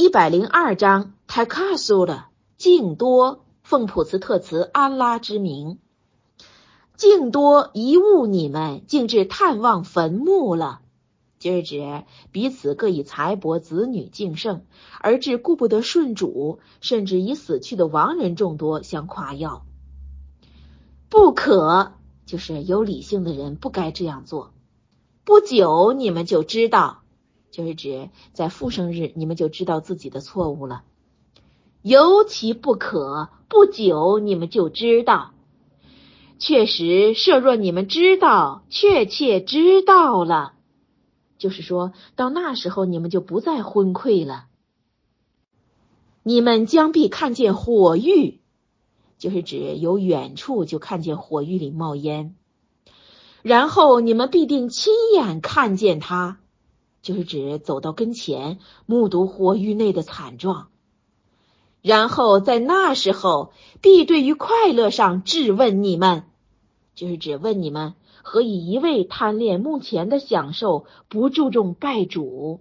[0.00, 5.80] 一百零二章，泰卡苏了，敬多奉普茨特茨安拉之名，
[6.96, 10.82] 敬多贻误你们，竟至探望坟墓了。
[11.40, 14.62] 就是指彼此各以财帛、子女敬盛，
[15.00, 19.66] 而至顾不得顺主，甚至以死去的亡人众多相夸耀。
[21.08, 21.94] 不可，
[22.24, 24.52] 就是有理性的人不该这样做。
[25.24, 27.02] 不久你们就知道，
[27.50, 30.84] 就是指在复生日你们就知道自己的错误了。
[31.82, 35.32] 尤其不可，不久你们就知道。
[36.38, 40.54] 确实，设若你们知道，确切知道了。
[41.36, 44.46] 就是说到那时候，你们就不再昏聩了。
[46.24, 48.40] 你们将必看见火狱，
[49.18, 52.34] 就是指由远处就看见火狱里冒烟，
[53.42, 56.38] 然后你们必定亲眼看见他，
[57.08, 60.68] 就是指走到跟前，目睹火狱内的惨状，
[61.80, 66.24] 然后在那时候必对于快乐上质问你们，
[66.94, 67.94] 就是指问你们。
[68.22, 72.60] 何以一味贪恋目前的享受，不注重盖主？